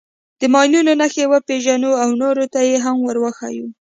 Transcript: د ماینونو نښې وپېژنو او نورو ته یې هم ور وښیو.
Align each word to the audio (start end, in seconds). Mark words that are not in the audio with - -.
د 0.39 0.41
ماینونو 0.53 0.93
نښې 1.01 1.25
وپېژنو 1.31 1.91
او 2.03 2.09
نورو 2.21 2.45
ته 2.53 2.59
یې 2.69 2.77
هم 2.85 2.97
ور 3.03 3.17
وښیو. 3.23 3.67